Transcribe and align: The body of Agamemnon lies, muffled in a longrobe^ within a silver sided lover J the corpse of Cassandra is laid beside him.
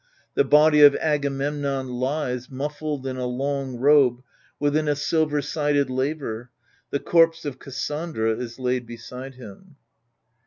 The 0.33 0.43
body 0.43 0.81
of 0.81 0.95
Agamemnon 0.95 1.87
lies, 1.87 2.49
muffled 2.49 3.05
in 3.05 3.17
a 3.17 3.27
longrobe^ 3.27 4.23
within 4.59 4.87
a 4.87 4.95
silver 4.95 5.43
sided 5.43 5.91
lover 5.91 6.49
J 6.91 6.97
the 6.97 7.03
corpse 7.03 7.45
of 7.45 7.59
Cassandra 7.59 8.35
is 8.35 8.57
laid 8.57 8.87
beside 8.87 9.35
him. 9.35 9.75